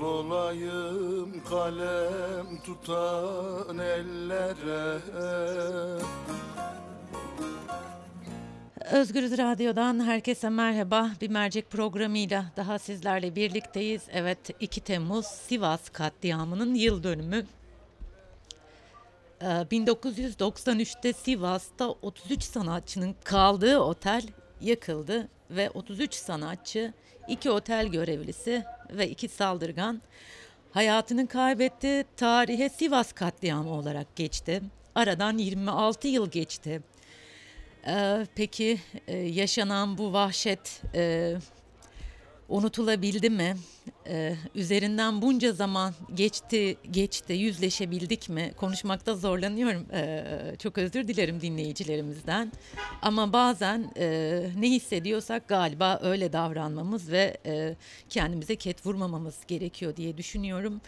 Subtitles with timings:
[0.00, 4.98] Kul olayım kalem tutan ellere
[8.90, 11.10] Özgürüz Radyo'dan herkese merhaba.
[11.20, 14.02] Bir mercek programıyla daha sizlerle birlikteyiz.
[14.12, 17.46] Evet 2 Temmuz Sivas katliamının yıl dönümü.
[19.42, 24.22] Ee, 1993'te Sivas'ta 33 sanatçının kaldığı otel
[24.60, 26.92] yakıldı ve 33 sanatçı,
[27.28, 30.02] iki otel görevlisi ve iki saldırgan
[30.70, 32.04] hayatını kaybetti.
[32.16, 34.62] Tarihe Sivas katliamı olarak geçti.
[34.94, 36.82] Aradan 26 yıl geçti.
[37.86, 41.34] Ee, peki e, yaşanan bu vahşet e,
[42.50, 43.56] unutulabildi mi?
[44.06, 48.52] Ee, üzerinden bunca zaman geçti, geçti, yüzleşebildik mi?
[48.56, 49.86] Konuşmakta zorlanıyorum.
[49.92, 50.24] Ee,
[50.58, 52.52] çok özür dilerim dinleyicilerimizden.
[53.02, 57.76] Ama bazen e, ne hissediyorsak galiba öyle davranmamız ve e,
[58.08, 60.80] kendimize ket vurmamamız gerekiyor diye düşünüyorum.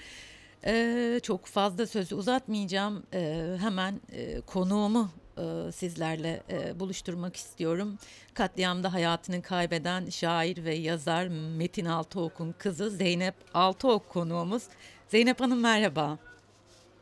[0.67, 3.03] Ee, çok fazla sözü uzatmayacağım.
[3.15, 7.99] Ee, hemen e, konuğumu e, sizlerle e, buluşturmak istiyorum.
[8.35, 14.63] Katliamda hayatını kaybeden şair ve yazar Metin Altıok'un kızı Zeynep Altıok konuğumuz.
[15.09, 16.19] Zeynep Hanım merhaba.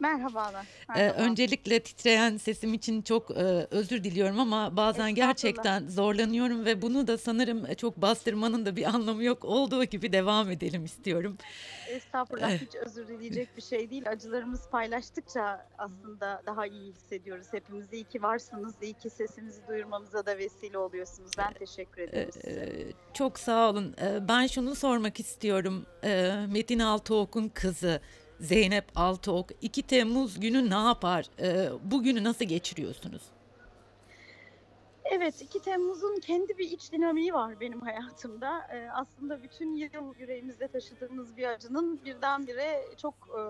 [0.01, 0.67] Merhabalar.
[0.97, 3.35] Ee, öncelikle titreyen sesim için çok e,
[3.71, 9.25] özür diliyorum ama bazen gerçekten zorlanıyorum ve bunu da sanırım çok bastırmanın da bir anlamı
[9.25, 9.45] yok.
[9.45, 11.37] Olduğu gibi devam edelim istiyorum.
[11.89, 14.09] Estağfurullah hiç özür dileyecek bir şey değil.
[14.09, 17.47] Acılarımız paylaştıkça aslında daha iyi hissediyoruz.
[17.51, 18.75] Hepimiz iyi ki varsınız.
[18.83, 21.31] İyi ki sesimizi duyurmamıza da vesile oluyorsunuz.
[21.39, 22.51] Ben teşekkür ederim size.
[22.51, 23.95] Ee, çok sağ olun.
[24.29, 25.87] Ben şunu sormak istiyorum.
[26.53, 28.01] Metin Altıok'un kızı
[28.41, 31.27] Zeynep Altıok 2 Temmuz günü ne yapar?
[31.41, 33.23] Ee, bugünü nasıl geçiriyorsunuz?
[35.05, 38.69] Evet 2 Temmuz'un kendi bir iç dinamiği var benim hayatımda.
[38.73, 43.43] Ee, aslında bütün yıl yüreğimizde taşıdığımız bir acının birdenbire çok e,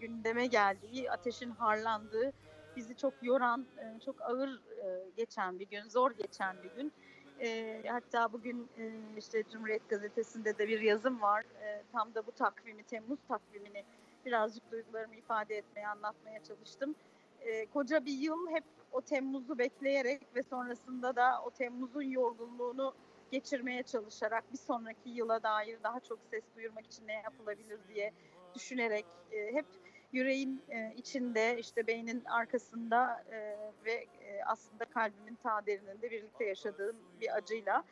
[0.00, 2.32] gündeme geldiği, ateşin harlandığı,
[2.76, 6.92] bizi çok yoran, e, çok ağır e, geçen bir gün, zor geçen bir gün.
[7.40, 11.44] E, hatta bugün e, işte Cumhuriyet Gazetesi'nde de bir yazım var.
[11.62, 13.84] E, tam da bu takvimi, Temmuz takvimini
[14.26, 16.94] birazcık duygularımı ifade etmeye, anlatmaya çalıştım.
[17.40, 22.94] E, koca bir yıl hep o Temmuz'u bekleyerek ve sonrasında da o Temmuz'un yorgunluğunu
[23.30, 28.12] geçirmeye çalışarak bir sonraki yıla dair daha çok ses duyurmak için ne yapılabilir diye
[28.54, 29.66] düşünerek e, hep
[30.12, 36.96] yüreğin e, içinde işte beynin arkasında e, ve e, aslında kalbimin ta derininde birlikte yaşadığım
[37.20, 37.84] bir acıyla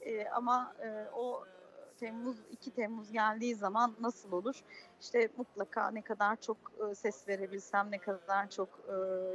[0.00, 1.44] E, ama e, o
[1.96, 4.62] Temmuz 2 Temmuz geldiği zaman nasıl olur?
[5.00, 6.58] İşte mutlaka ne kadar çok
[6.96, 8.80] ses verebilsem, ne kadar çok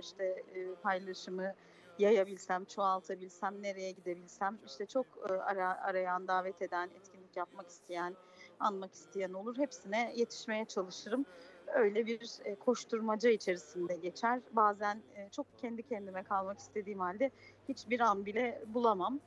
[0.02, 0.44] işte
[0.82, 1.54] paylaşımı
[1.98, 8.18] yayabilsem, çoğaltabilsem, nereye gidebilsem, işte çok ara, arayan, davet eden, etkinlik yapmak isteyen,
[8.60, 9.58] anmak isteyen olur.
[9.58, 11.26] Hepsine yetişmeye çalışırım.
[11.76, 14.40] Öyle bir e, koşturmaca içerisinde geçer.
[14.52, 17.32] Bazen e, çok kendi kendime kalmak istediğim halde
[17.70, 19.20] hiçbir an bile bulamam.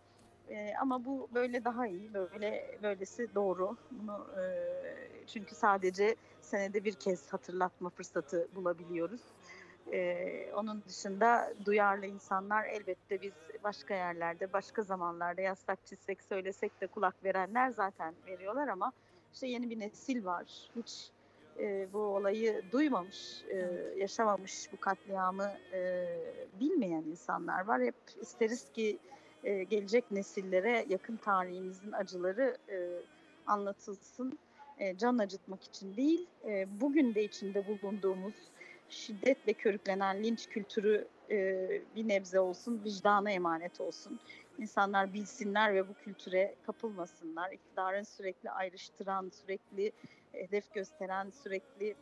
[0.48, 3.76] E, ama bu böyle daha iyi, böyle böylesi doğru.
[3.90, 4.26] Bunu
[5.26, 9.20] çünkü sadece senede bir kez hatırlatma fırsatı bulabiliyoruz.
[10.54, 17.24] Onun dışında duyarlı insanlar elbette biz başka yerlerde, başka zamanlarda yasak çizsek, söylesek de kulak
[17.24, 18.92] verenler zaten veriyorlar ama
[19.32, 20.70] işte yeni bir nesil var.
[20.76, 21.13] Hiç
[21.60, 26.06] e, bu olayı duymamış, e, yaşamamış bu katliamı e,
[26.60, 27.82] bilmeyen insanlar var.
[27.82, 28.98] Hep isteriz ki
[29.44, 32.88] e, gelecek nesillere yakın tarihimizin acıları e,
[33.46, 34.38] anlatılsın.
[34.78, 38.34] E, can acıtmak için değil, e, bugün de içinde bulunduğumuz
[38.88, 44.20] şiddetle körüklenen linç kültürü e, bir nebze olsun, vicdana emanet olsun.
[44.58, 47.52] İnsanlar bilsinler ve bu kültüre kapılmasınlar.
[47.52, 49.92] İktidarın sürekli ayrıştıran, sürekli
[50.34, 51.94] hedef gösteren, sürekli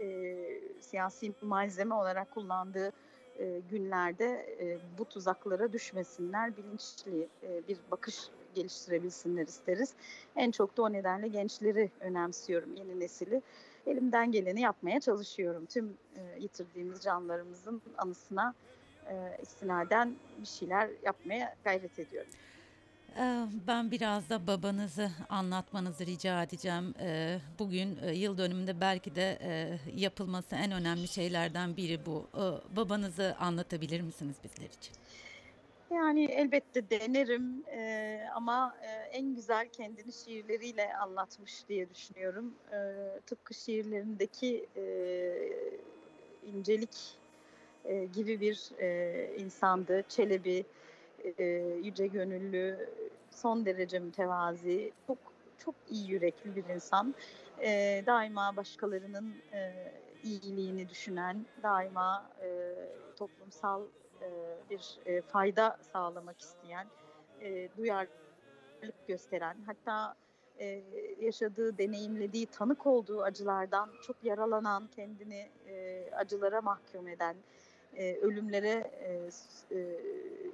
[0.00, 0.36] e,
[0.80, 2.92] siyasi malzeme olarak kullandığı
[3.38, 9.94] e, günlerde e, bu tuzaklara düşmesinler, bilinçli e, bir bakış geliştirebilsinler isteriz.
[10.36, 13.42] En çok da o nedenle gençleri önemsiyorum, yeni nesili.
[13.86, 15.66] Elimden geleni yapmaya çalışıyorum.
[15.66, 18.54] Tüm e, yitirdiğimiz canlarımızın anısına
[19.10, 22.30] e, istinaden bir şeyler yapmaya gayret ediyorum.
[23.16, 26.94] Ee, Ben biraz da babanızı anlatmanızı rica edeceğim.
[27.00, 32.26] Ee, Bugün e, yıl dönümünde belki de e, yapılması en önemli şeylerden biri bu.
[32.34, 34.92] Ee, Babanızı anlatabilir misiniz bizler için?
[35.90, 38.74] Yani elbette denerim e, ama
[39.12, 42.54] en güzel kendini şiirleriyle anlatmış diye düşünüyorum.
[43.26, 44.66] Tıpkı şiirlerindeki
[46.54, 46.96] incelik
[48.14, 48.70] gibi bir
[49.40, 50.04] insandı.
[50.08, 50.64] Çelebi,
[51.38, 51.44] e,
[51.82, 52.88] yüce gönüllü,
[53.30, 55.18] son derece mütevazi, çok
[55.58, 57.14] çok iyi yürekli bir insan.
[57.62, 59.92] E, daima başkalarının e,
[60.22, 62.74] iyiliğini düşünen, daima e,
[63.16, 63.82] toplumsal
[64.22, 64.28] e,
[64.70, 66.86] bir e, fayda sağlamak isteyen,
[67.40, 70.14] e, duyarlılık gösteren, hatta
[70.60, 70.82] e,
[71.20, 77.36] yaşadığı, deneyimlediği, tanık olduğu acılardan çok yaralanan, kendini e, acılara mahkum eden,
[77.98, 79.30] e, ölümlere e,
[79.76, 80.00] e,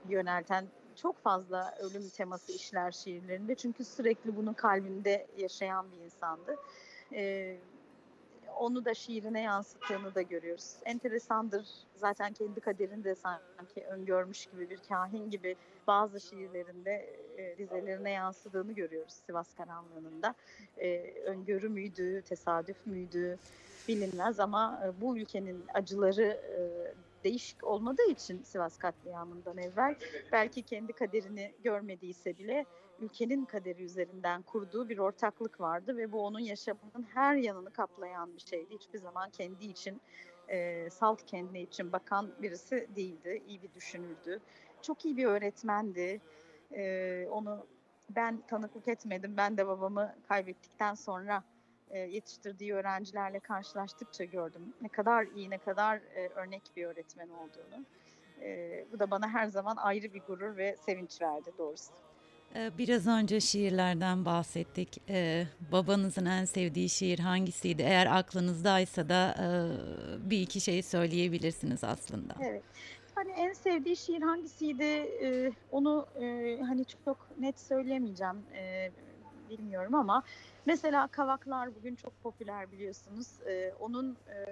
[0.08, 0.64] yönelten
[0.96, 3.54] çok fazla ölüm teması işler şiirlerinde.
[3.54, 6.56] Çünkü sürekli bunu kalbinde yaşayan bir insandı.
[7.12, 7.56] E,
[8.56, 10.74] onu da şiirine yansıttığını da görüyoruz.
[10.84, 11.68] Enteresandır.
[11.96, 15.56] Zaten kendi kaderini de sanki öngörmüş gibi bir kahin gibi
[15.86, 20.34] bazı şiirlerinde e, dizelerine yansıdığını görüyoruz Sivas Karanlığı'nda.
[20.78, 23.38] E, öngörü müydü, tesadüf müydü
[23.88, 26.83] bilinmez ama e, bu ülkenin acıları e,
[27.24, 29.96] değişik olmadığı için Sivas katliamından evvel
[30.32, 32.66] belki kendi kaderini görmediyse bile
[33.00, 38.40] ülkenin kaderi üzerinden kurduğu bir ortaklık vardı ve bu onun yaşamının her yanını kaplayan bir
[38.40, 38.74] şeydi.
[38.74, 40.00] Hiçbir zaman kendi için
[40.48, 43.42] e, salt kendine için bakan birisi değildi.
[43.48, 44.40] İyi bir düşünürdü.
[44.82, 46.20] Çok iyi bir öğretmendi.
[46.72, 47.66] E, onu
[48.10, 49.36] ben tanıklık etmedim.
[49.36, 51.44] Ben de babamı kaybettikten sonra
[51.98, 54.74] yetiştirdiği öğrencilerle karşılaştıkça gördüm.
[54.82, 57.84] Ne kadar iyi, ne kadar e, örnek bir öğretmen olduğunu.
[58.42, 61.92] E, bu da bana her zaman ayrı bir gurur ve sevinç verdi doğrusu.
[62.78, 65.02] Biraz önce şiirlerden bahsettik.
[65.08, 67.82] Ee, babanızın en sevdiği şiir hangisiydi?
[67.82, 69.46] Eğer aklınızdaysa da e,
[70.30, 72.34] bir iki şey söyleyebilirsiniz aslında.
[72.40, 72.62] Evet.
[73.14, 74.84] Hani en sevdiği şiir hangisiydi?
[74.84, 78.42] Ee, onu e, hani çok net söyleyemeyeceğim.
[78.54, 78.90] Ee,
[79.50, 80.22] bilmiyorum ama
[80.66, 83.28] mesela Kavaklar bugün çok popüler biliyorsunuz.
[83.46, 84.46] Ee, onun e,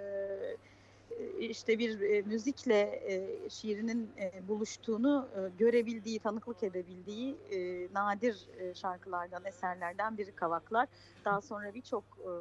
[1.38, 8.74] işte bir e, müzikle e, şiirinin e, buluştuğunu e, görebildiği, tanıklık edebildiği e, nadir e,
[8.74, 10.88] şarkılardan, eserlerden biri Kavaklar.
[11.24, 12.32] Daha sonra birçok e,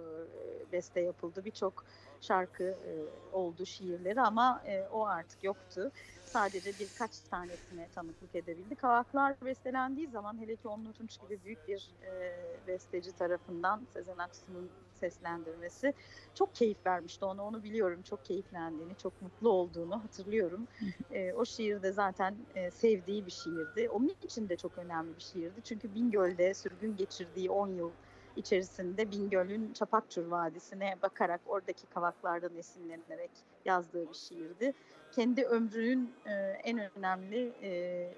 [0.71, 1.85] beste yapıldı, birçok
[2.21, 2.91] şarkı e,
[3.33, 5.91] oldu şiirleri ama e, o artık yoktu.
[6.33, 8.75] Sadece birkaç tanesine tanıklık edebildi.
[8.75, 14.71] Kavaklar bestelendiği zaman hele ki Onur Tunç gibi büyük bir e, besteci tarafından Sezen Aksu'nun
[14.93, 15.93] seslendirmesi
[16.33, 17.43] çok keyif vermişti ona.
[17.43, 18.01] Onu biliyorum.
[18.01, 20.67] Çok keyiflendiğini çok mutlu olduğunu hatırlıyorum.
[21.11, 23.89] E, o şiir de zaten e, sevdiği bir şiirdi.
[23.89, 25.61] Onun için de çok önemli bir şiirdi.
[25.63, 27.95] Çünkü Bingöl'de sürgün geçirdiği 10 yıl
[28.35, 33.31] içerisinde Bingöl'ün Çapakçur Vadisi'ne bakarak oradaki kavaklardan esinlenerek
[33.65, 34.73] yazdığı bir şiirdi
[35.11, 36.31] kendi ömrünün e,
[36.63, 38.13] en önemli e,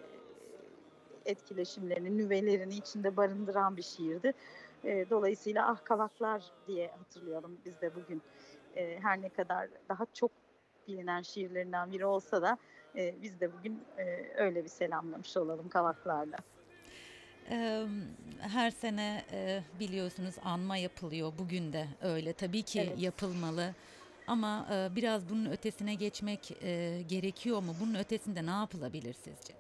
[1.26, 4.34] etkileşimlerini, nüvelerini içinde barındıran bir şiirdi.
[4.84, 8.22] E, dolayısıyla ah kavaklar diye hatırlayalım biz de bugün.
[8.76, 10.32] Her ne kadar daha çok
[10.88, 12.58] bilinen şiirlerinden biri olsa da
[12.96, 13.84] biz de bugün
[14.36, 16.38] öyle bir selamlamış olalım kavaklarla.
[17.50, 17.84] Ee,
[18.40, 21.34] Her sene e, biliyorsunuz anma yapılıyor.
[21.40, 22.34] Bugün de öyle.
[22.34, 23.00] Tabii ki Evet.
[23.00, 23.74] yapılmalı.
[24.28, 27.76] Ama e, biraz bunun ötesine geçmek e, gerekiyor mu?
[27.82, 29.54] Bunun ötesinde ne yapılabilir sizce?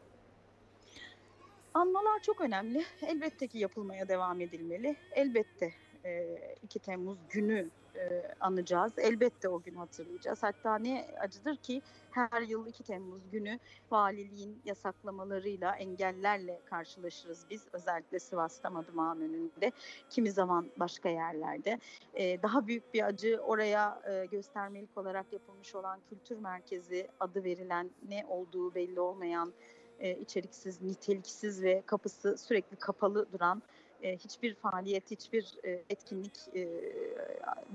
[1.74, 2.85] Anmalar çok önemli.
[3.01, 4.95] Elbette ki yapılmaya devam edilmeli.
[5.12, 5.74] Elbette
[6.06, 8.94] e, 2 Temmuz günü e, anacağız.
[8.98, 10.44] Elbette o gün hatırlayacağız.
[10.44, 11.81] Hatta ne acıdır ki
[12.12, 13.60] her yıl 2 Temmuz günü
[13.92, 17.67] valiliğin yasaklamalarıyla, engellerle karşılaşırız biz.
[17.74, 19.72] Özellikle Sivas'ta Madımak'ın önünde,
[20.10, 21.79] kimi zaman başka yerlerde.
[22.13, 27.89] E, daha büyük bir acı oraya e, göstermelik olarak yapılmış olan kültür merkezi adı verilen
[28.10, 29.53] ne olduğu belli olmayan
[30.00, 33.62] e, içeriksiz, niteliksiz ve kapısı sürekli kapalı duran
[34.03, 36.69] e, hiçbir faaliyet, hiçbir e, etkinlik e,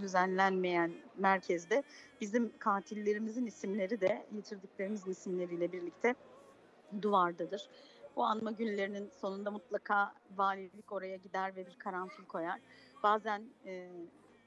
[0.00, 1.82] düzenlenmeyen merkezde
[2.20, 6.14] bizim katillerimizin isimleri de yitirdiklerimizin isimleriyle birlikte
[7.02, 7.68] duvardadır.
[8.16, 12.60] Bu anma günlerinin sonunda mutlaka valilik oraya gider ve bir karanfil koyar.
[13.02, 13.88] Bazen e,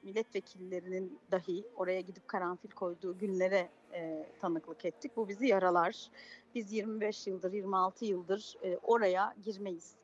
[0.02, 5.16] milletvekillerinin dahi oraya gidip karanfil koyduğu günlere e, tanıklık ettik.
[5.16, 6.10] Bu bizi yaralar.
[6.54, 9.94] Biz 25 yıldır, 26 yıldır e, oraya girmeyiz.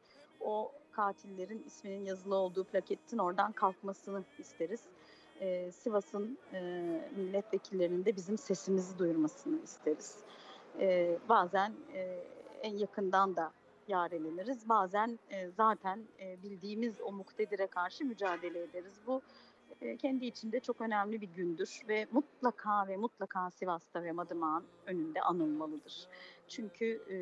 [0.41, 4.81] O katillerin isminin yazılı olduğu plaketin oradan kalkmasını isteriz.
[5.41, 6.61] E, Sivas'ın e,
[7.17, 10.17] milletvekillerinin de bizim sesimizi duyurmasını isteriz.
[10.81, 12.25] E, bazen e,
[12.63, 13.53] en yakından da
[13.89, 14.69] yareleniriz.
[14.69, 18.95] Bazen e, zaten e, bildiğimiz o muktedire karşı mücadele ederiz.
[19.07, 19.23] Bu
[19.81, 25.21] e, kendi içinde çok önemli bir gündür ve mutlaka ve mutlaka Sivas'ta ve Madımak'ın önünde
[25.21, 26.09] anılmalıdır.
[26.49, 27.19] Çünkü e,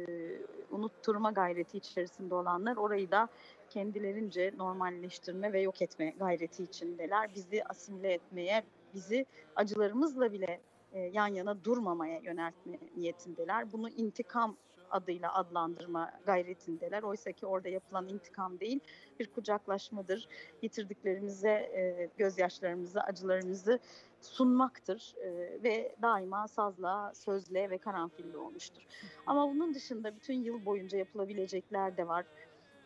[0.74, 3.28] unutturma gayreti içerisinde olanlar orayı da
[3.70, 7.34] kendilerince normalleştirme ve yok etme gayreti içindeler.
[7.34, 8.62] Bizi asimile etmeye,
[8.94, 10.60] bizi acılarımızla bile
[10.92, 13.72] e, yan yana durmamaya yöneltme niyetindeler.
[13.72, 14.56] Bunu intikam
[14.90, 17.02] adıyla adlandırma gayretindeler.
[17.02, 18.80] Oysa ki orada yapılan intikam değil
[19.20, 20.28] bir kucaklaşmadır.
[20.62, 23.78] Yitirdiklerimize e, gözyaşlarımızı, acılarımızı
[24.20, 25.28] sunmaktır e,
[25.62, 28.82] ve daima sazla, sözle ve karanfille olmuştur.
[29.26, 32.26] Ama bunun dışında bütün yıl boyunca yapılabilecekler de var.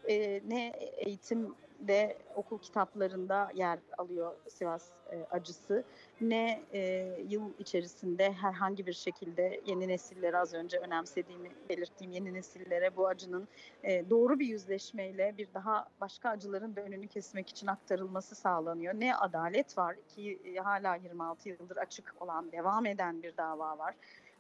[0.09, 0.66] E, ne
[0.97, 5.85] eğitimde, okul kitaplarında yer alıyor Sivas e, acısı,
[6.21, 6.80] ne e,
[7.28, 13.49] yıl içerisinde herhangi bir şekilde yeni nesillere az önce önemsediğimi belirttiğim yeni nesillere bu acının
[13.83, 18.95] e, doğru bir yüzleşmeyle bir daha başka acıların da önünü kesmek için aktarılması sağlanıyor.
[18.95, 23.95] Ne adalet var ki e, hala 26 yıldır açık olan devam eden bir dava var.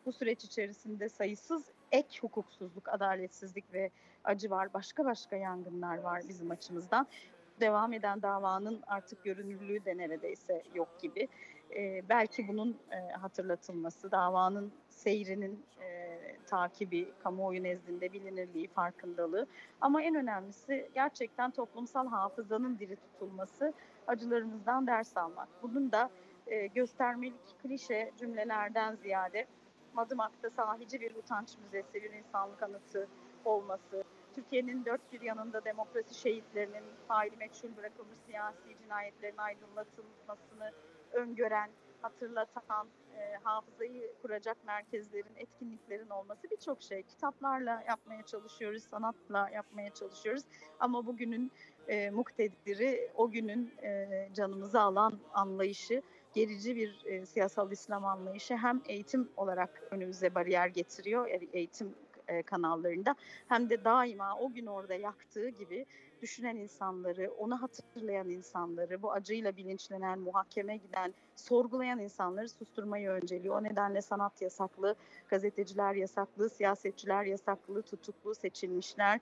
[0.06, 3.90] Bu süreç içerisinde sayısız ek hukuksuzluk, adaletsizlik ve
[4.24, 4.74] acı var.
[4.74, 7.06] Başka başka yangınlar var bizim açımızdan.
[7.60, 11.28] Devam eden davanın artık görünürlüğü de neredeyse yok gibi.
[11.76, 19.46] Ee, belki bunun e, hatırlatılması, davanın seyrinin e, takibi, kamuoyu nezdinde bilinirliği, farkındalığı.
[19.80, 23.72] Ama en önemlisi gerçekten toplumsal hafızanın diri tutulması,
[24.06, 25.48] acılarımızdan ders almak.
[25.62, 26.10] Bunun da
[26.46, 29.46] e, göstermelik klişe cümlelerden ziyade
[29.94, 33.08] Madımak'ta sahici bir utanç müzesi, bir insanlık anıtı
[33.44, 34.04] olması,
[34.34, 40.72] Türkiye'nin dört bir yanında demokrasi şehitlerinin faili meçhul bırakılmış siyasi cinayetlerin aydınlatılmasını
[41.12, 41.70] öngören,
[42.02, 47.02] hatırlatan, e, hafızayı kuracak merkezlerin, etkinliklerin olması birçok şey.
[47.02, 50.42] Kitaplarla yapmaya çalışıyoruz, sanatla yapmaya çalışıyoruz.
[50.80, 51.52] Ama bugünün
[51.88, 56.02] e, muktediri, o günün e, canımızı alan anlayışı,
[56.34, 61.94] gerici bir e, siyasal İslam anlayışı hem eğitim olarak önümüze bariyer getiriyor, yani eğitim
[62.28, 63.14] e, kanallarında
[63.48, 65.86] hem de daima o gün orada yaktığı gibi
[66.22, 73.60] düşünen insanları, onu hatırlayan insanları, bu acıyla bilinçlenen, muhakeme giden, sorgulayan insanları susturmayı önceliyor.
[73.60, 74.94] O nedenle sanat yasaklı,
[75.28, 79.20] gazeteciler yasaklı, siyasetçiler yasaklı, tutuklu, seçilmişler.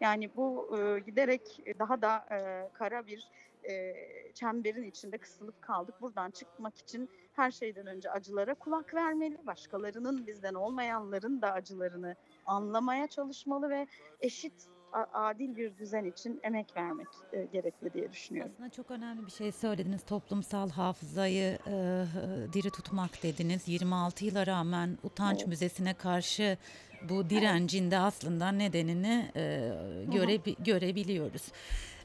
[0.00, 1.42] Yani bu e, giderek
[1.78, 3.28] daha da e, kara bir
[3.68, 3.94] e,
[4.34, 5.94] çemberin içinde kısılıp kaldık.
[6.00, 12.14] Buradan çıkmak için her şeyden önce acılara kulak vermeli, başkalarının bizden olmayanların da acılarını
[12.46, 13.86] anlamaya çalışmalı ve
[14.20, 14.68] eşit
[15.12, 18.52] adil bir düzen için emek vermek e, gerekli diye düşünüyorum.
[18.54, 20.04] Aslında çok önemli bir şey söylediniz.
[20.06, 22.04] Toplumsal hafızayı e,
[22.52, 23.68] diri tutmak dediniz.
[23.68, 25.48] 26 yıla rağmen Utanç Evet.
[25.48, 26.56] Müzesi'ne karşı
[27.08, 29.72] bu direncin de aslında nedenini e,
[30.12, 31.42] göre, görebiliyoruz.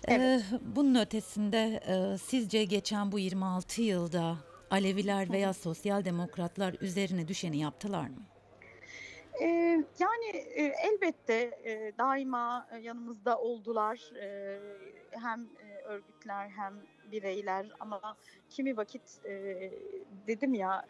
[0.07, 0.41] Evet.
[0.61, 1.79] bunun ötesinde
[2.23, 4.35] sizce geçen bu 26 yılda
[4.71, 8.23] Aleviler veya sosyal demokratlar üzerine düşeni yaptılar mı?
[9.99, 10.25] Yani
[10.83, 11.51] elbette
[11.97, 14.11] daima yanımızda oldular
[15.11, 15.47] hem
[15.85, 16.73] örgütler hem
[17.11, 18.17] bireyler ama
[18.49, 19.01] kimi vakit
[20.27, 20.85] dedim ya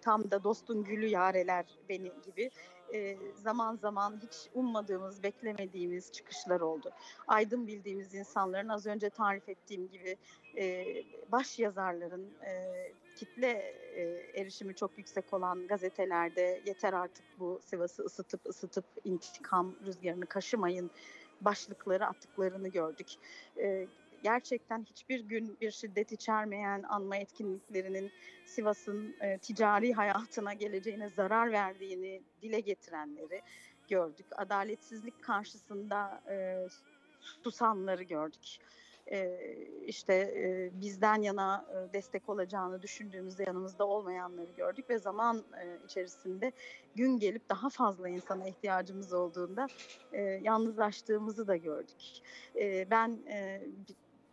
[0.00, 2.50] tam da dostun gülü yareler beni gibi
[2.94, 6.90] e, zaman zaman hiç ummadığımız beklemediğimiz çıkışlar oldu.
[7.28, 10.16] Aydın bildiğimiz insanların az önce tarif ettiğim gibi
[10.58, 10.86] e,
[11.32, 12.74] baş yazarların e,
[13.16, 13.50] kitle
[13.94, 14.02] e,
[14.40, 20.90] erişimi çok yüksek olan gazetelerde yeter artık bu Sivas'ı ısıtıp ısıtıp intikam rüzgarını kaşımayın
[21.40, 23.08] başlıkları attıklarını gördük.
[23.58, 23.86] E,
[24.22, 28.10] gerçekten hiçbir gün bir şiddet içermeyen anma etkinliklerinin
[28.46, 33.42] Sivas'ın e, ticari hayatına geleceğine zarar verdiğini dile getirenleri
[33.88, 34.26] gördük.
[34.36, 36.66] Adaletsizlik karşısında e,
[37.42, 38.58] susanları gördük
[39.12, 39.38] e,
[39.86, 46.52] işte e, bizden yana e, destek olacağını düşündüğümüzde yanımızda olmayanları gördük ve zaman e, içerisinde
[46.94, 49.66] gün gelip daha fazla insana ihtiyacımız olduğunda
[50.12, 52.02] e, yalnızlaştığımızı da gördük.
[52.56, 53.62] E, ben e,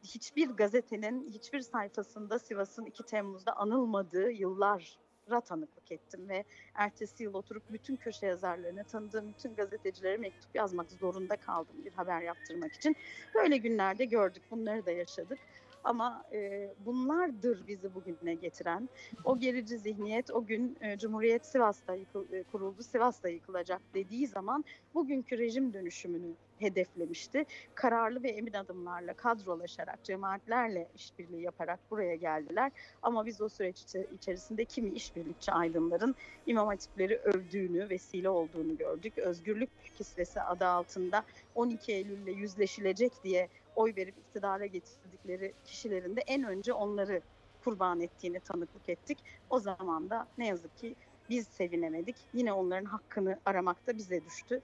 [0.05, 4.97] hiçbir gazetenin hiçbir sayfasında Sivas'ın 2 Temmuz'da anılmadığı yıllar
[5.45, 6.43] tanıklık ettim ve
[6.73, 12.21] ertesi yıl oturup bütün köşe yazarlarına tanıdığım bütün gazetecilere mektup yazmak zorunda kaldım bir haber
[12.21, 12.95] yaptırmak için.
[13.35, 15.39] Böyle günlerde gördük, bunları da yaşadık.
[15.85, 18.89] Ama e, bunlardır bizi bugüne getiren.
[19.23, 24.65] O gerici zihniyet o gün e, Cumhuriyet Sivas'ta yıkıl, e, kuruldu, Sivas'ta yıkılacak dediği zaman
[24.93, 27.45] bugünkü rejim dönüşümünü hedeflemişti.
[27.75, 32.71] Kararlı ve emin adımlarla kadrolaşarak, cemaatlerle işbirliği yaparak buraya geldiler.
[33.01, 36.15] Ama biz o süreç içerisinde kimi işbirlikçi aydınların
[36.45, 39.17] imam hatipleri övdüğünü, vesile olduğunu gördük.
[39.17, 41.23] Özgürlük kisvesi adı altında
[41.55, 47.21] 12 Eylül'le yüzleşilecek diye oy verip iktidara getirdikleri kişilerin de en önce onları
[47.63, 49.17] kurban ettiğini tanıklık ettik.
[49.49, 50.95] O zaman da ne yazık ki
[51.29, 52.15] biz sevinemedik.
[52.33, 54.61] Yine onların hakkını aramakta bize düştü.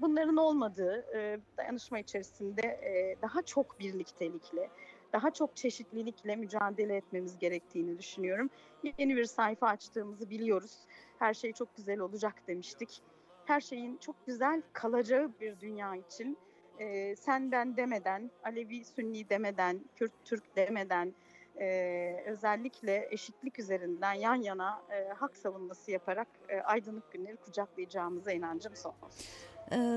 [0.00, 1.04] Bunların olmadığı
[1.56, 2.80] dayanışma içerisinde
[3.22, 4.70] daha çok birliktelikle,
[5.12, 8.50] daha çok çeşitlilikle mücadele etmemiz gerektiğini düşünüyorum.
[8.98, 10.78] Yeni bir sayfa açtığımızı biliyoruz.
[11.18, 13.02] Her şey çok güzel olacak demiştik.
[13.44, 16.38] her şeyin çok güzel kalacağı bir dünya için
[16.78, 21.14] e, sen ben demeden, Alevi Sünni demeden, Kürt Türk demeden
[21.60, 28.76] e, özellikle eşitlik üzerinden yan yana e, hak savunması yaparak e, aydınlık günleri kucaklayacağımıza inancım
[28.76, 29.28] sonsuz.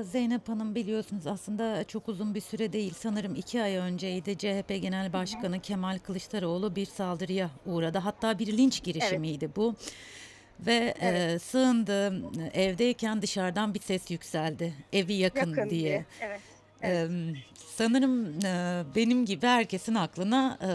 [0.02, 5.12] Zeynep Hanım biliyorsunuz aslında çok uzun bir süre değil sanırım iki ay önceydi CHP Genel
[5.12, 7.98] Başkanı Kemal Kılıçdaroğlu bir saldırıya uğradı.
[7.98, 9.74] Hatta bir linç girişimiydi bu.
[10.60, 11.34] Ve Evet.
[11.34, 12.22] e, sığındı
[12.54, 15.82] evdeyken dışarıdan bir ses yükseldi evi yakın, Yakın diye.
[15.82, 16.04] diye.
[16.20, 16.40] Evet.
[16.82, 17.10] Evet.
[17.10, 20.68] Ee, sanırım e, benim gibi herkesin aklına e,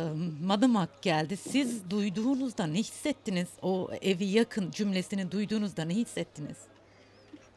[0.45, 1.37] Madımak geldi.
[1.37, 3.47] Siz duyduğunuzda ne hissettiniz?
[3.61, 6.57] O evi yakın cümlesini duyduğunuzda ne hissettiniz?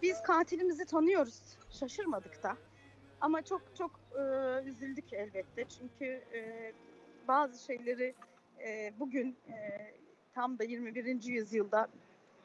[0.03, 1.35] Biz katilimizi tanıyoruz.
[1.71, 2.57] Şaşırmadık da.
[3.21, 4.21] Ama çok çok e,
[4.69, 5.65] üzüldük elbette.
[5.79, 6.73] Çünkü e,
[7.29, 8.15] bazı şeyleri
[8.67, 9.55] e, bugün e,
[10.35, 11.23] tam da 21.
[11.23, 11.89] yüzyılda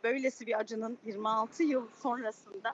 [0.04, 2.74] böylesi bir acının 26 yıl sonrasında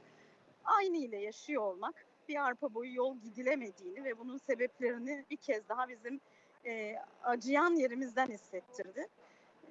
[0.66, 5.90] aynı ile yaşıyor olmak bir arpa boyu yol gidilemediğini ve bunun sebeplerini bir kez daha
[5.90, 6.20] bizim
[6.66, 9.08] e, acıyan yerimizden hissettirdi.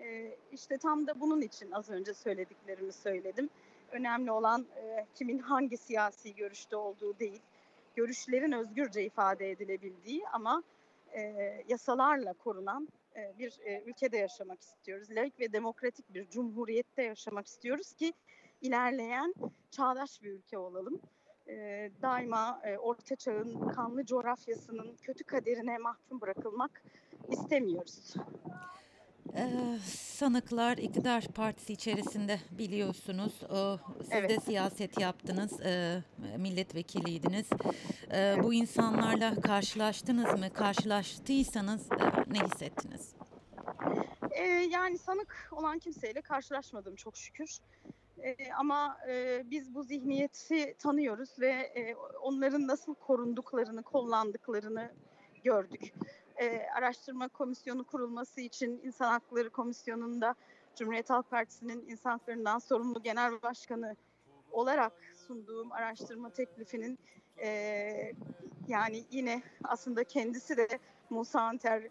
[0.00, 3.50] E, işte tam da bunun için az önce söylediklerimi söyledim
[3.92, 7.42] önemli olan e, kimin hangi siyasi görüşte olduğu değil,
[7.94, 10.62] görüşlerin özgürce ifade edilebildiği ama
[11.12, 11.20] e,
[11.68, 15.10] yasalarla korunan e, bir e, ülkede yaşamak istiyoruz.
[15.10, 18.12] Laik ve demokratik bir cumhuriyette yaşamak istiyoruz ki
[18.60, 19.34] ilerleyen
[19.70, 21.00] çağdaş bir ülke olalım.
[21.48, 26.82] E, daima e, orta çağın kanlı coğrafyasının kötü kaderine mahkum bırakılmak
[27.28, 28.14] istemiyoruz.
[29.36, 33.42] Ee, sanıklar iktidar partisi içerisinde biliyorsunuz.
[33.50, 34.42] O, siz de Evet.
[34.42, 36.02] siyaset yaptınız, e,
[36.38, 37.46] milletvekiliydiniz.
[38.12, 40.52] E, bu insanlarla karşılaştınız mı?
[40.52, 43.14] Karşılaştıysanız e, ne hissettiniz?
[44.30, 47.58] Ee, yani sanık olan kimseyle karşılaşmadım çok şükür.
[48.22, 54.90] Ee, ama e, biz bu zihniyeti tanıyoruz ve e, onların nasıl korunduklarını, kollandıklarını
[55.44, 55.94] gördük.
[56.36, 60.34] Ee, araştırma komisyonu kurulması için İnsan Hakları Komisyonu'nda
[60.76, 63.96] Cumhuriyet Halk Partisi'nin İnsan Haklarından sorumlu genel başkanı
[64.52, 64.92] olarak
[65.26, 66.98] sunduğum araştırma teklifinin
[67.42, 67.48] e,
[68.68, 70.68] yani yine aslında kendisi de
[71.10, 71.82] Musa Anter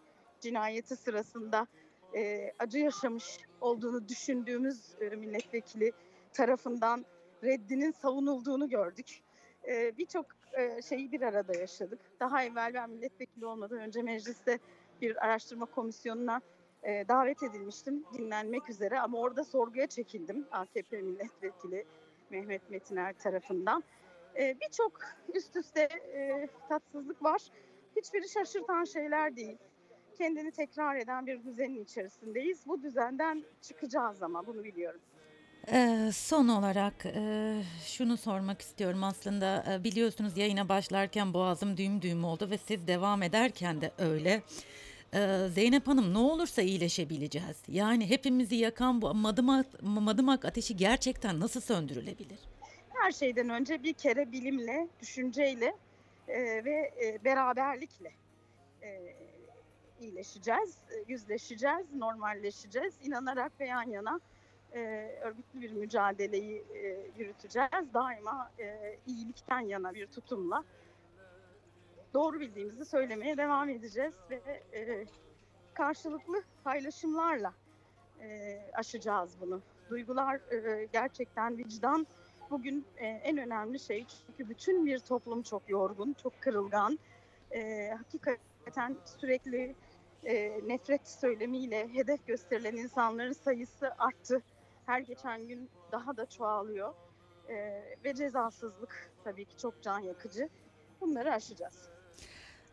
[0.42, 1.68] cinayeti sırasında
[2.16, 5.92] e, acı yaşamış olduğunu düşündüğümüz e, milletvekili
[6.36, 7.06] tarafından
[7.44, 9.22] reddinin savunulduğunu gördük.
[9.68, 12.00] E, Birçok e, şeyi bir arada yaşadık.
[12.20, 14.60] Daha evvel ben milletvekili olmadan önce mecliste
[15.02, 16.42] bir araştırma komisyonuna
[16.84, 21.86] e, davet edilmiştim dinlenmek üzere ama orada sorguya çekildim AKP milletvekili
[22.30, 23.84] Mehmet Metiner tarafından.
[24.40, 25.00] E, Birçok
[25.34, 27.42] üst üste e, tatsızlık var.
[27.96, 29.58] Hiçbiri şaşırtan şeyler değil
[30.18, 32.68] kendini tekrar eden bir düzenin içerisindeyiz.
[32.68, 35.02] Bu düzenden çıkacağız ama bunu biliyorum.
[35.72, 42.24] Ee, son olarak e, şunu sormak istiyorum aslında e, biliyorsunuz yayına başlarken boğazım düğüm düğüm
[42.24, 44.42] oldu ve siz devam ederken de öyle.
[45.14, 47.58] Ee, Zeynep Hanım ne olursa iyileşebileceğiz.
[47.68, 52.40] Yani hepimizi yakan bu madımak, madımak ateşi gerçekten nasıl söndürülebilir?
[52.90, 55.76] Her şeyden önce bir kere bilimle, düşünceyle
[56.28, 56.92] e, ve
[57.26, 58.12] beraberlikle
[60.00, 62.94] iyileşeceğiz, yüzleşeceğiz, normalleşeceğiz.
[63.04, 64.20] İnanarak ve yan yana
[64.76, 67.94] e, örgütlü bir mücadeleyi e, yürüteceğiz.
[67.94, 70.64] Daima e, iyilikten yana bir tutumla
[72.14, 74.36] doğru bildiğimizi söylemeye devam edeceğiz ve
[74.74, 75.06] e,
[75.74, 77.54] karşılıklı paylaşımlarla
[78.22, 79.62] e, aşacağız bunu.
[79.90, 82.08] Duygular e, gerçekten vicdan
[82.50, 87.00] bugün e, en önemli şey çünkü bütün bir toplum çok yorgun, çok kırılgan.
[87.52, 89.76] E, hakikaten sürekli
[90.24, 94.42] e, nefret söylemiyle hedef gösterilen insanların sayısı arttı.
[94.86, 96.94] Her geçen gün daha da çoğalıyor.
[97.50, 97.56] E,
[98.04, 100.50] ve cezasızlık tabii ki çok can yakıcı.
[101.02, 101.90] Bunları aşacağız.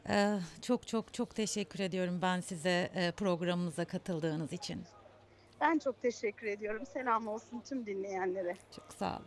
[0.09, 4.85] Ee, çok çok çok teşekkür ediyorum ben size e, programımıza katıldığınız için.
[5.61, 6.87] Ben çok teşekkür ediyorum.
[6.87, 8.57] Selam olsun tüm dinleyenlere.
[8.77, 9.27] Çok sağ olun.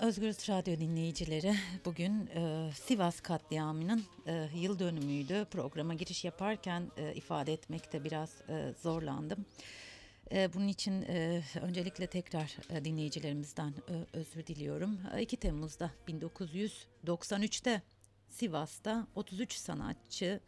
[0.00, 1.54] Özgürüz Radyo dinleyicileri
[1.84, 5.44] bugün e, Sivas katliamının e, yıl dönümüydü.
[5.50, 9.46] Programa giriş yaparken e, ifade etmekte biraz e, zorlandım.
[10.32, 15.00] E, bunun için e, öncelikle tekrar e, dinleyicilerimizden e, özür diliyorum.
[15.14, 17.82] E, 2 Temmuz'da 1993'te
[18.28, 20.40] Sivas'ta 33 sanatçı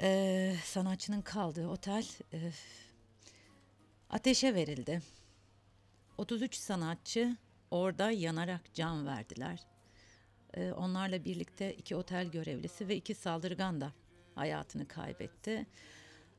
[0.00, 2.38] e, sanatçının kaldığı otel e,
[4.10, 5.02] ateşe verildi.
[6.18, 7.36] 33 sanatçı
[7.70, 9.66] orada yanarak can verdiler.
[10.54, 13.92] Ee, onlarla birlikte iki otel görevlisi ve iki saldırgan da
[14.34, 15.66] hayatını kaybetti.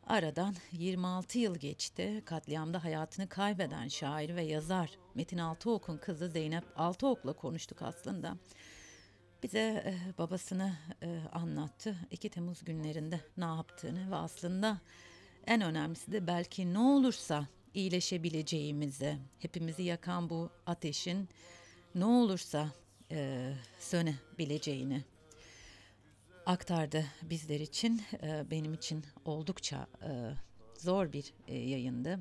[0.07, 2.21] Aradan 26 yıl geçti.
[2.25, 8.37] Katliamda hayatını kaybeden şair ve yazar Metin Altıok'un kızı Zeynep Altıok'la konuştuk aslında.
[9.43, 11.95] Bize e, babasını e, anlattı.
[12.11, 14.77] 2 Temmuz günlerinde ne yaptığını ve aslında
[15.47, 21.29] en önemlisi de belki ne olursa iyileşebileceğimizi, hepimizi yakan bu ateşin
[21.95, 22.71] ne olursa
[23.11, 25.03] e, sönebileceğini
[26.45, 28.01] aktardı bizler için.
[28.23, 30.09] E, benim için oldukça e,
[30.77, 32.19] zor bir e, yayındı.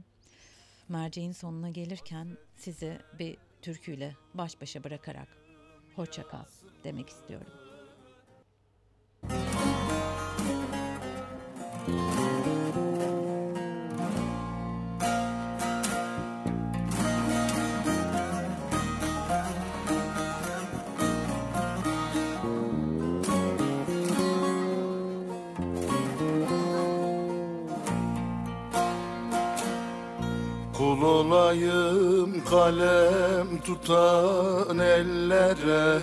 [0.88, 5.28] Merceğin sonuna gelirken sizi bir türküyle baş başa bırakarak
[5.96, 6.44] hoşça kal
[6.84, 7.52] demek istiyorum.
[11.86, 12.15] Kul
[33.66, 36.00] tutan ellere.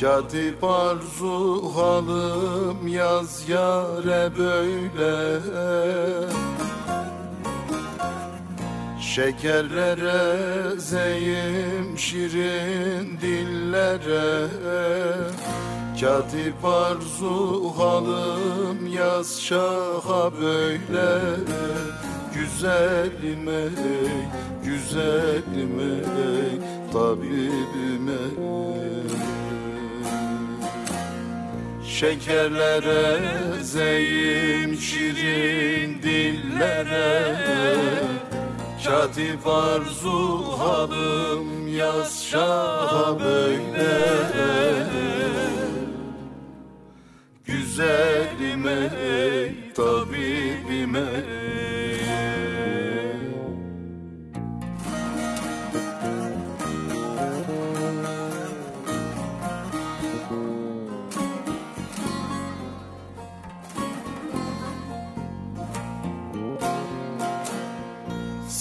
[0.00, 5.40] Katip arzu halım yaz yare böyle.
[9.00, 14.48] Şekerlere zeyim şirin dillere.
[16.00, 21.22] Katip arzu halım yaz şaha böyle
[22.42, 23.68] Güzelim ey,
[24.64, 26.58] güzelim ey,
[26.92, 28.34] tabibim ey.
[31.86, 33.20] Şekerlere
[33.62, 37.36] zeyim şirin dillere
[38.84, 43.92] Katip arzu halım yaz şaha böyle.
[47.46, 51.41] Güzelim ey tabibim ey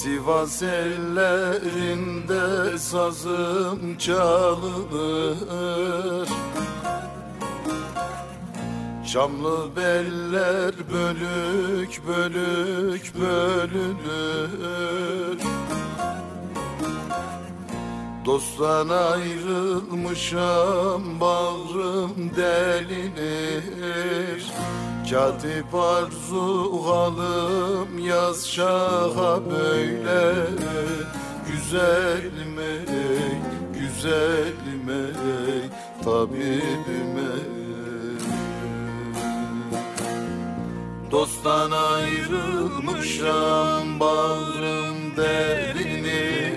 [0.01, 2.43] Sivas ellerinde
[2.77, 5.49] sazım çalınır.
[9.05, 14.59] Şamlı beller bölük bölük bölünür.
[18.25, 20.39] Dosttan ayrılmışam
[21.19, 23.71] bağrım delinir
[25.11, 30.47] Katip arzu halım yaz şaha böyle.
[31.51, 33.37] Güzelim ey,
[33.73, 35.69] güzelim ey,
[36.03, 37.51] tabibim ey
[41.11, 43.19] Dosttan ayrılmışam
[43.99, 46.51] bağrım derinir.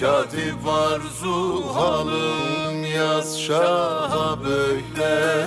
[0.00, 5.46] Katip arzu halım yaz şaha böyle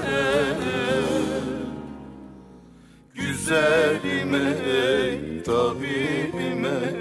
[3.49, 6.99] Güzelim ey tabibim ey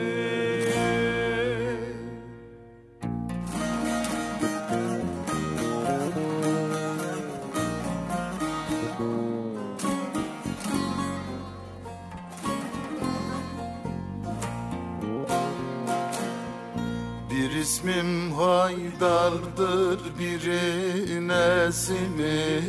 [17.30, 22.60] Bir ismim Haydar'dır biri Nesimi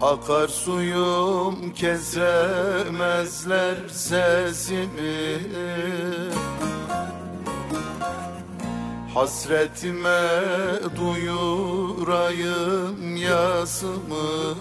[0.00, 5.38] Akar suyum kesemezler sesimi.
[9.14, 10.28] Hasretime
[10.96, 11.96] duyurayım
[13.16, 14.54] yasımı.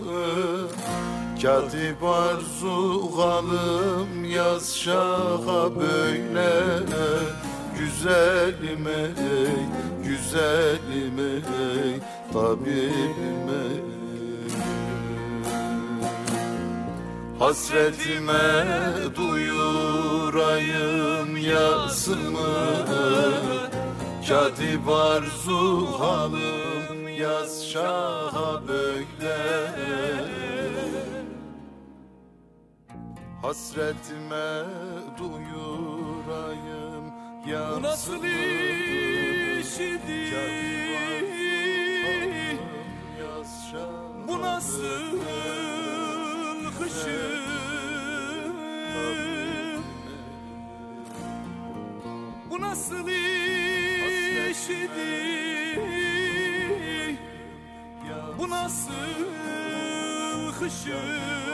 [1.41, 6.49] Katip arzu halım yaz şaha böyle.
[7.79, 9.65] Güzelim ey,
[10.03, 11.99] güzelim ey,
[12.33, 13.49] tabibim
[17.39, 18.65] Hasretime
[19.15, 20.89] duyurayım
[21.37, 22.49] yasımı
[24.29, 29.37] Katip arzu halım yaz şaha böyle.
[33.41, 34.65] Hasretime
[35.17, 37.05] duyurayım
[37.47, 38.23] Bu nasıl
[39.59, 39.99] işidir?
[44.27, 45.68] Bu nasıl
[46.99, 47.39] kışın?
[52.49, 53.07] Bu nasıl
[54.49, 55.39] işidir?
[58.49, 58.93] nasıl
[60.59, 61.48] kışım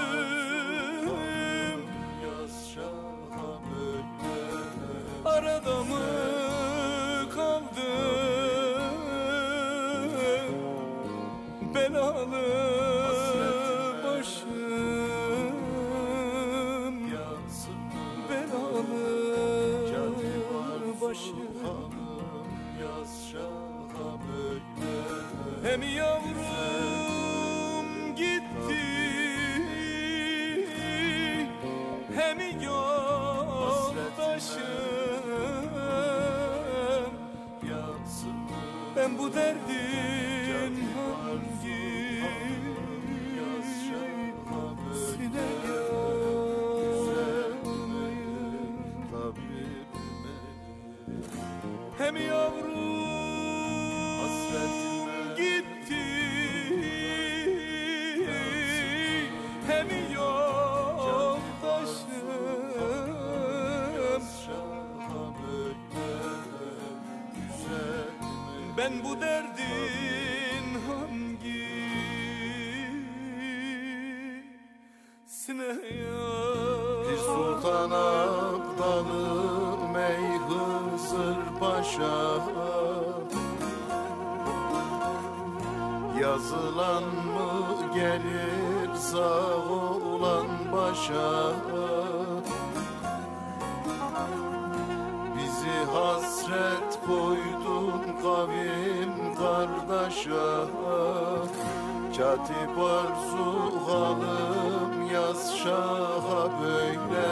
[25.75, 25.83] Hem
[68.85, 71.67] Ben bu derdin hangi
[77.09, 82.37] Bir sultan abdalım ey Hızır Paşa
[86.21, 89.55] Yazılan mı gelir sağ
[90.05, 91.53] olan başa?
[95.35, 97.64] Bizi hasret koydun
[98.25, 100.65] kavim kardeşa
[102.17, 103.49] Katip arzu
[103.87, 107.27] halım yaz şaha böyle.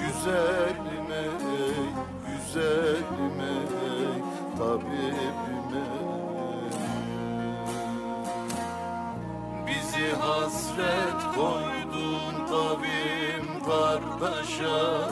[0.00, 1.24] Güzelime
[1.58, 1.84] ey,
[2.26, 3.54] güzelime
[3.84, 4.22] ey,
[4.58, 5.86] tabibime?
[9.66, 15.08] Bizi hasret koydun kavim kardeşa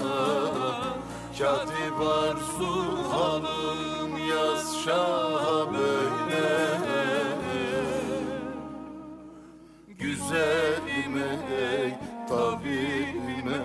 [1.39, 4.00] Katip arzu halım
[4.31, 6.11] yaz şaha böyle.
[9.99, 11.95] Güzelime ey
[12.29, 13.63] tabibime